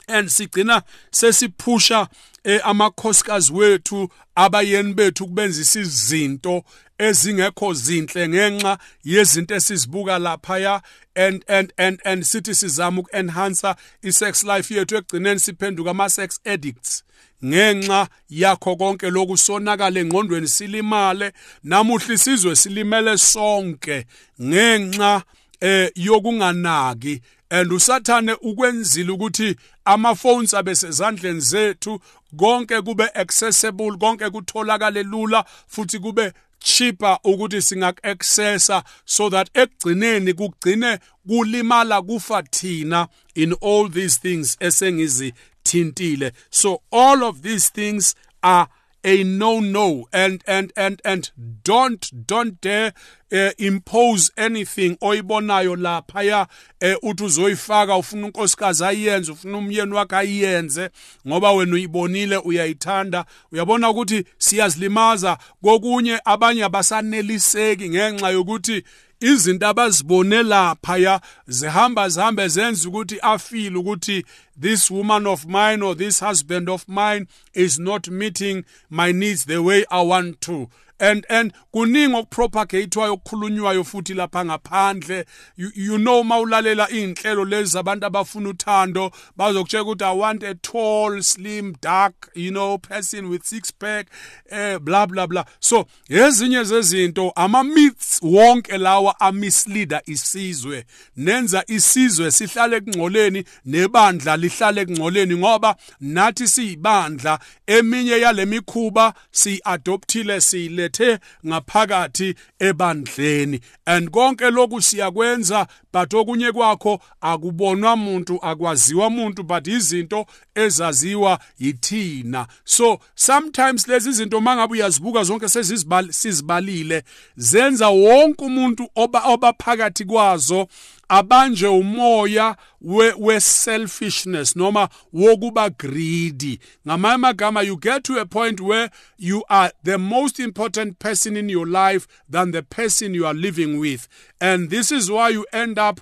and 0.09 0.29
sigcina 0.29 0.83
sesiphusha 1.11 2.07
eh, 2.43 2.61
amakhosikazi 2.63 3.53
wethu 3.53 4.09
abayeni 4.35 4.93
bethu 4.93 5.27
kubenzisa 5.27 5.79
izinto 5.79 6.63
ezingekho 6.97 7.73
zinhle 7.73 8.29
ngenxa 8.29 8.77
yezinto 9.03 9.55
esizibuka 9.55 10.19
lapha 10.19 10.81
and 11.15 11.43
and 11.47 11.73
and 11.77 11.99
and 12.05 12.23
sithi 12.23 12.55
sizama 12.55 13.01
ukuenhance 13.01 13.75
isex 14.01 14.43
life 14.43 14.73
yethu 14.73 14.95
ekugcineni 14.95 15.39
siphenduka 15.39 15.91
ama 15.91 16.09
sex 16.09 16.39
addicts. 16.45 17.03
Ngenxa 17.45 18.07
yakho 18.29 18.75
konke 18.75 19.09
lokusonakala 19.09 19.99
engqondweni 19.99 20.47
silimale 20.47 21.31
namuhla 21.63 22.13
isizwe 22.13 22.55
silimele 22.55 23.17
sonke 23.17 24.05
ngenxa 24.41 25.23
eh 25.61 25.91
yokunganaki 25.95 27.21
and 27.49 27.73
usathane 27.73 28.33
ukwenzile 28.33 29.11
ukuthi 29.11 29.55
ama 29.85 30.15
phones 30.15 30.53
abe 30.53 30.75
sezandleni 30.75 31.39
zethu 31.39 31.99
konke 32.37 32.81
kube 32.81 33.09
accessible 33.13 33.97
konke 33.97 34.29
kutholakale 34.29 35.03
lula 35.03 35.45
futhi 35.67 35.99
kube 35.99 36.33
cheaper 36.59 37.19
ukuthi 37.23 37.61
singaku-accessa 37.61 38.83
so 39.05 39.29
that 39.29 39.49
ekugcineni 39.53 40.33
kugcine 40.33 40.99
kulimala 41.27 42.01
kufa 42.01 42.43
thina 42.43 43.07
in 43.35 43.55
all 43.61 43.89
these 43.89 44.19
things 44.19 44.57
esengizithintile. 44.59 46.31
So 46.49 46.81
all 46.91 47.23
of 47.23 47.41
these 47.41 47.69
things 47.69 48.15
are 48.43 48.67
a 49.03 49.23
no 49.23 49.59
no 49.61 50.07
and 50.11 50.43
and 50.47 50.73
and 50.75 51.01
and 51.05 51.31
don't 51.63 52.11
don't 52.27 52.61
dare 52.61 52.93
uh, 53.31 53.51
impose 53.57 54.31
anything 54.35 54.97
oyibonayo 55.01 55.75
lapha 55.75 56.23
ya 56.23 56.47
uh, 56.81 57.09
uthi 57.09 57.23
uzoyifaka 57.23 57.97
ufuna 57.97 58.25
unkosikazi 58.25 58.83
ayenze 58.85 59.31
ufuna 59.31 59.57
umyeni 59.57 59.93
wakhe 59.93 60.15
ayenze 60.15 60.89
ngoba 61.27 61.51
wena 61.51 61.73
uyibonile 61.73 62.37
uyayithanda. 62.37 63.25
Uyabona 63.51 63.89
ukuthi 63.89 64.23
siyazilimaza. 64.37 65.37
Kokunye 65.63 66.19
abanye 66.25 66.63
abasaneliseki 66.63 67.89
ngenxa 67.89 68.29
yokuthi 68.29 68.83
izinto 69.19 69.67
abazibone 69.67 70.43
lapha 70.43 71.21
zihamba 71.47 72.09
zihambe 72.09 72.47
zenza 72.47 72.89
ukuthi 72.89 73.19
afeel 73.21 73.77
ukuthi 73.77 74.25
this 74.61 74.91
woman 74.91 75.27
of 75.27 75.45
mine 75.45 75.83
or 75.83 75.97
this 75.97 76.19
husband 76.19 76.69
of 76.69 76.87
mine 76.87 77.27
is 77.53 77.79
not 77.79 78.07
meeting 78.07 78.63
my 78.89 79.11
needs 79.11 79.45
the 79.45 79.61
way 79.61 79.85
I 79.89 80.01
want 80.01 80.41
to 80.41 80.69
and 80.99 81.25
and 81.29 81.53
kuningi 81.73 82.15
okupropagatewayo 82.15 83.13
okukhulunywayo 83.13 83.83
futhi 83.83 84.13
lapha 84.13 84.45
ngaphandle. 84.45 85.25
You, 85.57 85.71
you 85.75 85.97
know 85.97 86.23
mawulalela 86.23 86.89
inhlelo 86.89 87.45
lezi 87.45 87.71
zabantu 87.71 88.05
abafuna 88.05 88.49
uthando 88.49 89.11
bazokutshela 89.37 89.83
ukuthi 89.83 90.03
i 90.03 90.17
want 90.17 90.43
a 90.43 90.55
tall 90.55 91.21
slim 91.21 91.75
dark 91.81 92.29
you 92.35 92.51
know 92.51 92.77
person 92.77 93.29
with 93.29 93.43
six 93.43 93.71
pack 93.71 94.07
eh 94.49 94.77
blah 94.79 95.05
blah 95.05 95.27
blah. 95.27 95.45
So 95.59 95.85
ezinye 96.09 96.63
zezinto 96.63 97.31
ama 97.35 97.63
myths 97.63 98.19
wonke 98.21 98.77
lawa 98.77 99.19
amisleader 99.19 100.01
isizwe. 100.05 100.85
Nenza 101.17 101.63
isizwe 101.67 102.31
sihlale 102.31 102.81
kungcoleni 102.81 103.43
nebandla 103.65 104.37
lihlale 104.37 104.85
kungcoleni 104.85 105.35
ngoba 105.35 105.75
nathi 105.99 106.47
siyibandla. 106.47 107.39
Eminye 107.67 108.19
yale 108.19 108.45
mikhuba 108.45 109.13
siadoptile 109.31 110.41
siyile 110.41 110.88
silethe 110.89 111.19
ngaphakathi 111.45 112.35
ebandleni. 112.59 113.61
And 113.85 114.11
konke 114.11 114.51
lokhu 114.51 114.81
siyakwenza 114.81 115.67
but 115.91 116.13
okunye 116.13 116.51
kwakho 116.51 116.99
akubonwa 117.21 117.93
umuntu 117.93 118.39
akwaziwa 118.41 119.07
umuntu 119.07 119.43
but 119.43 119.67
izinto 119.67 120.25
ezaziwa 120.55 121.39
yithina. 121.59 122.47
So 122.63 122.99
sometimes 123.15 123.87
lezi 123.87 124.11
zinto 124.11 124.41
mangabe 124.41 124.73
uyazibuka 124.73 125.23
zonke 125.23 125.49
sezizibalile 125.49 127.03
zenza 127.37 127.89
wonke 127.89 128.45
umuntu 128.45 128.89
oba 128.95 129.23
obaphakathi 129.23 130.05
kwazo 130.05 130.67
abanje 131.09 131.67
umoya 131.67 132.55
we-selfishness 132.81 134.55
noma 134.55 134.89
wokuba 135.13 135.69
greedy. 135.77 136.59
Ngamanye 136.87 137.15
amagama 137.15 137.65
you 137.65 137.77
get 137.77 138.03
to 138.03 138.17
a 138.19 138.25
point 138.25 138.61
where 138.61 138.89
you 139.17 139.43
are 139.49 139.71
the 139.83 139.97
most 139.97 140.39
important 140.39 140.99
person 140.99 141.35
in 141.35 141.49
your 141.49 141.67
life 141.67 142.07
than 142.29 142.51
the 142.51 142.63
person 142.63 143.13
you 143.13 143.25
are 143.25 143.33
living 143.33 143.79
with. 143.79 144.07
And 144.39 144.69
this 144.69 144.91
is 144.91 145.09
why 145.11 145.29
you 145.29 145.45
end 145.51 145.77
up 145.79 145.99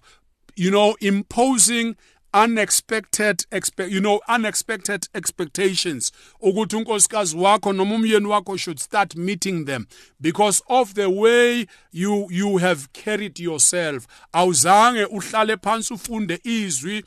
you 0.55 0.71
know 0.71 0.95
imposing 0.99 1.95
unexpected 2.33 3.45
expect 3.51 3.91
you 3.91 3.99
know 3.99 4.19
unexpected 4.27 5.07
expectations. 5.13 6.11
Ukuthi 6.41 6.75
unkosikazi 6.75 7.37
wakho 7.37 7.73
noma 7.73 7.95
umyeni 7.95 8.27
wakho 8.27 8.57
should 8.57 8.79
start 8.79 9.15
meeting 9.15 9.65
them. 9.65 9.87
Because 10.21 10.63
of 10.67 10.93
the 10.93 11.09
way 11.09 11.65
you 11.91 12.27
you 12.31 12.57
have 12.57 12.87
carried 12.93 13.39
yourself. 13.39 14.07
Awuzange 14.33 15.05
uhlale 15.05 15.57
phansi 15.57 15.93
ufunde 15.93 16.39
izwi 16.43 17.03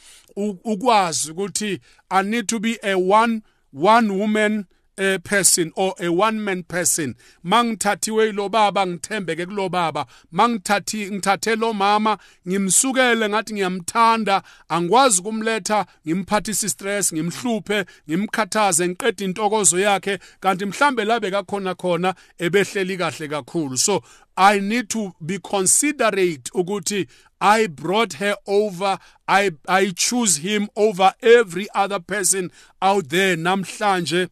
ukwazi 0.65 1.31
ukuthi 1.31 1.81
i 2.11 2.23
need 2.23 2.47
to 2.47 2.59
be 2.59 2.79
a 2.83 2.95
one 2.95 3.43
one 3.73 4.11
woman 4.11 4.67
a 5.01 5.19
person 5.19 5.73
or 5.77 5.95
a 5.99 6.09
one 6.09 6.45
man 6.45 6.63
person 6.63 7.15
mangithathiwe 7.45 8.33
lo 8.33 8.49
baba 8.49 8.87
ngithembeke 8.87 9.47
kulo 9.47 9.69
baba 9.69 10.07
mangithathi 10.33 11.11
ngithathe 11.11 11.57
lo 11.57 11.73
mama 11.73 12.19
ngimsukele 12.49 13.29
ngathi 13.29 13.55
ngiyamthanda 13.55 14.43
angikwazi 14.69 15.23
kumletha 15.23 15.87
ngimphathisa 16.07 16.69
stress 16.69 17.13
ngimhluphe 17.13 17.85
ngimkhathaze 18.09 18.89
ngiqede 18.89 19.25
intokozo 19.25 19.79
yakhe 19.79 20.19
kanti 20.41 20.67
mhlambe 20.67 21.05
labe 21.05 21.31
kakhona 21.31 21.75
khona 21.75 22.15
ebehleli 22.39 22.97
kahle 22.97 23.29
kakhulu 23.29 23.79
so 23.79 24.03
i 24.37 24.61
need 24.61 24.89
to 24.89 25.13
be 25.21 25.39
considerate 25.39 26.51
ukuthi 26.55 27.07
I 27.41 27.69
brought 27.69 28.15
her 28.15 28.37
over. 28.47 28.99
I, 29.27 29.53
I 29.67 29.93
choose 29.97 30.37
him 30.37 30.69
over 30.77 31.15
every 31.23 31.69
other 31.75 31.99
person 31.99 32.51
out 32.83 33.09
there. 33.09 33.35
Namhlanje 33.37 34.29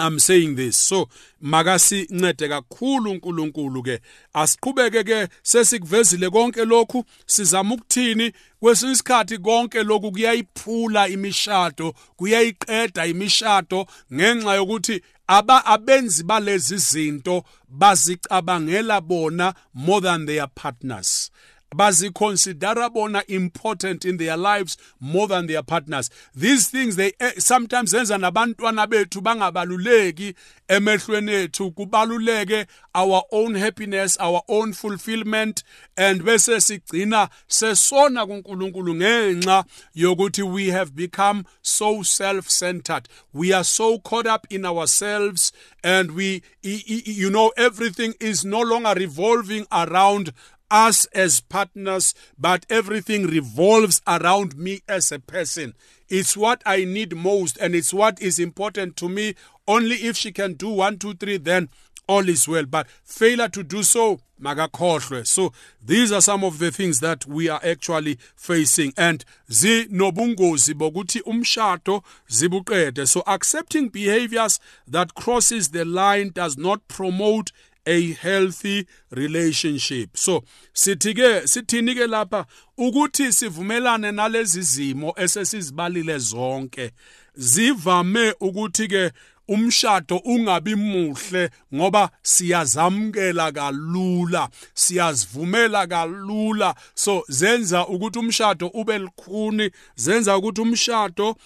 I'm 0.00 0.18
saying 0.20 0.54
this 0.54 0.76
so 0.76 1.08
makasincede 1.42 2.48
kakhulu 2.48 3.10
uNkulunkulu 3.10 3.82
ke. 3.82 4.00
Asiqhubeke 4.34 5.04
ke 5.04 5.28
sesikuvezile 5.42 6.30
konke 6.30 6.64
lokhu 6.64 7.04
sizama 7.26 7.74
ukuthini? 7.74 8.32
Kwesinye 8.60 8.92
isikhathi 8.92 9.38
konke 9.38 9.82
lokhu 9.82 10.12
kuyayiphula 10.12 11.08
imishado 11.08 11.94
kuyayiqeda 12.16 13.06
imishado 13.06 13.86
ngenxa 14.14 14.54
yokuthi 14.54 15.02
aba 15.26 15.66
abenzi 15.66 16.24
balezi 16.24 16.76
zinto 16.76 17.44
bazicabangela 17.68 19.00
bona 19.00 19.54
more 19.74 20.00
than 20.00 20.26
their 20.26 20.48
partners. 20.54 21.30
Baziconsidera 21.74 22.90
bona 22.92 23.22
important 23.28 24.04
in 24.04 24.16
their 24.16 24.36
lives 24.36 24.76
more 25.00 25.28
than 25.28 25.46
their 25.46 25.62
partners. 25.62 26.10
These 26.34 26.68
things 26.68 26.96
they 26.96 27.12
eh, 27.20 27.32
sometimes 27.38 27.92
zenza 27.92 28.18
nabantwana 28.18 28.86
bethu 28.86 29.20
bangabaluleki 29.20 30.34
emehlweni 30.68 31.32
ethu. 31.32 31.70
Kubaluleke 31.72 32.66
our 32.94 33.22
own 33.30 33.54
happiness 33.54 34.16
our 34.20 34.42
own 34.48 34.72
fulfillment 34.72 35.62
and 35.96 36.22
bese 36.22 36.60
sigcina 36.60 37.28
sesona 37.48 38.26
kuNkulunkulu 38.26 38.94
ngenxa 38.94 39.64
yokuthi 39.94 40.42
we 40.42 40.68
have 40.68 40.94
become 40.96 41.44
so 41.62 42.02
self-centered. 42.02 43.08
We 43.32 43.52
are 43.52 43.64
so 43.64 43.98
caught 43.98 44.26
up 44.26 44.46
in 44.50 44.64
ourselves 44.64 45.52
and 45.84 46.12
we 46.12 46.42
you 46.62 47.30
know 47.30 47.52
everything 47.56 48.14
is 48.20 48.44
no 48.44 48.60
longer 48.60 48.94
revolving 48.94 49.66
around 49.70 50.32
us 50.70 51.06
as 51.06 51.40
partners, 51.40 52.14
but 52.38 52.66
everything 52.68 53.26
revolves 53.26 54.02
around 54.06 54.56
me 54.56 54.82
as 54.88 55.12
a 55.12 55.18
person. 55.18 55.74
It's 56.08 56.36
what 56.36 56.62
I 56.64 56.84
need 56.84 57.16
most, 57.16 57.58
and 57.58 57.74
it's 57.74 57.92
what 57.92 58.20
is 58.20 58.38
important 58.38 58.96
to 58.96 59.08
me. 59.08 59.34
Only 59.66 59.96
if 59.96 60.16
she 60.16 60.32
can 60.32 60.54
do 60.54 60.70
one, 60.70 60.98
two, 60.98 61.14
three, 61.14 61.36
then 61.36 61.68
all 62.08 62.28
is 62.28 62.48
well. 62.48 62.64
But 62.64 62.88
failure 63.04 63.48
to 63.48 63.62
do 63.62 63.82
so, 63.82 64.20
magakhohlwe. 64.40 65.26
So 65.26 65.52
these 65.84 66.10
are 66.10 66.22
some 66.22 66.42
of 66.42 66.58
the 66.58 66.70
things 66.70 67.00
that 67.00 67.26
we 67.26 67.48
are 67.48 67.60
actually 67.62 68.18
facing. 68.34 68.94
And 68.96 69.24
zinobungozi 69.50 70.74
bokuthi 70.74 71.22
umshado 71.22 72.02
zibuqede. 72.30 73.06
So 73.06 73.22
accepting 73.26 73.88
behaviors 73.88 74.58
that 74.86 75.14
crosses 75.14 75.68
the 75.68 75.84
line 75.84 76.30
does 76.30 76.56
not 76.56 76.88
promote 76.88 77.52
a 77.88 78.12
healthy 78.12 78.86
relationship. 79.10 80.16
So 80.16 80.42
sithi 80.72 81.14
ke 81.14 81.48
sithini 81.48 81.94
ke 81.94 82.06
lapha 82.06 82.46
ukuthi 82.78 83.32
sivumelane 83.32 84.12
nalezi 84.12 84.62
zimo 84.62 85.14
esesizibalile 85.16 86.18
zonke. 86.18 86.90
Zivame 87.36 88.34
ukuthi 88.40 88.88
ke 88.88 89.12
umshado 89.48 90.16
ungabi 90.16 90.74
muhle 90.74 91.50
ngoba 91.74 92.10
siyazamkela 92.22 93.52
kalula 93.52 94.48
siyazivumela 94.74 95.86
kalula. 95.86 96.74
So 96.94 97.24
zenza 97.28 97.86
ukuthi 97.86 98.18
umshado 98.18 98.66
ube 98.66 98.98
likhuni 98.98 99.70
zenza 99.96 100.36
ukuthi 100.36 100.60
umshado 100.60 101.36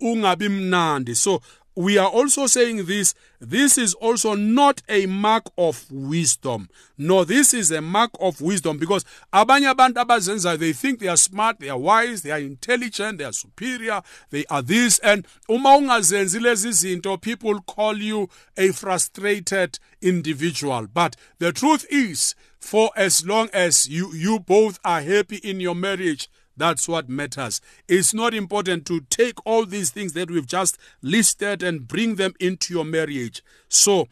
ungabi 0.00 0.48
mnandi. 0.48 1.14
So 1.14 1.40
we 1.80 1.96
are 1.96 2.08
also 2.08 2.46
saying 2.46 2.84
this 2.84 3.14
this 3.40 3.78
is 3.78 3.94
also 3.94 4.34
not 4.34 4.82
a 4.86 5.06
mark 5.06 5.46
of 5.56 5.90
wisdom. 5.90 6.68
No 6.98 7.24
this 7.24 7.54
is 7.54 7.70
a 7.70 7.80
mark 7.80 8.10
of 8.20 8.40
wisdom 8.42 8.76
because 8.76 9.04
abanye 9.32 9.72
abantu 9.74 10.58
they 10.58 10.74
think 10.74 11.00
they 11.00 11.08
are 11.08 11.16
smart 11.16 11.58
they 11.58 11.70
are 11.70 11.78
wise 11.78 12.20
they 12.20 12.30
are 12.32 12.38
intelligent 12.38 13.16
they 13.18 13.24
are 13.24 13.32
superior 13.32 14.02
they 14.28 14.44
are 14.50 14.60
this. 14.60 14.98
And 14.98 15.26
uma 15.48 15.70
ungazenzi 15.70 16.38
lezi 16.38 16.72
zinto 17.00 17.18
people 17.20 17.60
call 17.62 17.96
you 17.96 18.28
a 18.58 18.72
frustrated 18.72 19.78
individual. 20.02 20.86
But 20.92 21.16
the 21.38 21.50
truth 21.52 21.86
is 21.88 22.34
for 22.58 22.90
as 22.94 23.24
long 23.26 23.48
as 23.54 23.88
you 23.88 24.12
you 24.12 24.38
both 24.38 24.78
are 24.84 25.00
happy 25.00 25.36
in 25.36 25.60
your 25.60 25.74
marriage 25.74 26.28
that's 26.60 26.86
what 26.86 27.08
matters. 27.08 27.60
It's 27.88 28.12
not 28.12 28.34
important 28.34 28.86
to 28.86 29.00
take 29.10 29.34
all 29.44 29.66
these 29.66 29.90
things 29.90 30.12
that 30.12 30.30
we've 30.30 30.46
just 30.46 30.78
listed 31.02 31.62
and 31.62 31.88
bring 31.88 32.16
them 32.16 32.34
into 32.38 32.74
your 32.74 32.84
marriage. 32.84 33.42
So, 33.68 34.08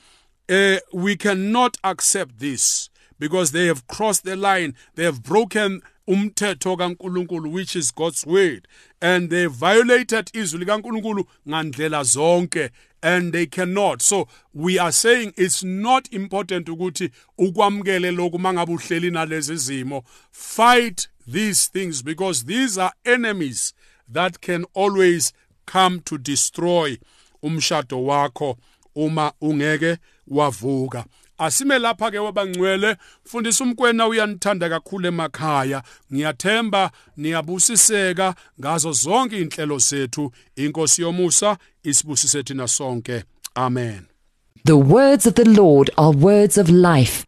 uh, 0.49 0.79
we 0.93 1.17
cannot 1.17 1.77
accept 1.85 2.39
this 2.39 2.89
because 3.19 3.53
they 3.53 3.67
have 3.67 3.87
crossed 3.87 4.25
the 4.25 4.37
line 4.37 4.75
they 4.95 5.05
have 5.05 5.23
broken 5.23 5.83
umthetho 6.09 6.77
kaNkuluNkulu 6.77 7.53
which 7.53 7.77
is 7.77 7.91
God's 7.91 8.25
word 8.27 8.67
and 9.03 9.31
they 9.31 9.47
violated 9.47 10.31
izwi 10.33 10.65
likaNkuluNkulu 10.65 11.25
ngandlela 11.49 12.05
zonke 12.05 12.71
and 13.03 13.33
they 13.33 13.47
cannot 13.47 14.03
so 14.03 14.27
we 14.55 14.79
are 14.79 14.93
saying 14.93 15.33
it's 15.37 15.63
not 15.63 16.13
important 16.13 16.69
ukuthi 16.69 17.11
ukwamkele 17.39 18.11
lokhu 18.11 18.39
mangabe 18.39 18.73
uhleli 18.73 19.11
nalezi 19.11 19.57
zimo 19.57 20.05
fight 20.31 21.09
these 21.33 21.67
things 21.67 22.03
because 22.03 22.45
these 22.45 22.79
are 22.79 22.93
enemies 23.05 23.75
that 24.09 24.41
can 24.41 24.64
always 24.75 25.33
come 25.67 26.01
to 26.01 26.19
destroy. 26.19 26.99
Umshado 27.43 28.05
wakho 28.05 28.57
uma 28.95 29.33
ungeke 29.41 29.99
wavuka. 30.27 31.05
Asime 31.38 31.79
lapha 31.79 32.11
ke 32.11 32.19
wabangcwele 32.19 32.97
fundisa 33.25 33.64
umkwena 33.64 34.07
uyanithanda 34.07 34.69
kakhulu 34.69 35.09
emakhaya. 35.09 35.83
Ngiyathemba 36.12 36.91
niyabusiseka 37.17 38.35
ngazo 38.61 38.93
zonke 38.93 39.41
inhlelo 39.41 39.79
zethu. 39.79 40.33
Inkosi 40.57 41.03
yomusa 41.03 41.59
isibusise 41.83 42.43
thina 42.43 42.69
sonke. 42.69 43.25
Amen. 43.55 44.07
The 44.64 44.77
words 44.77 45.27
of 45.27 45.35
the 45.35 45.45
Lord 45.45 45.91
are 45.97 46.11
words 46.11 46.59
of 46.59 46.69
life. 46.69 47.28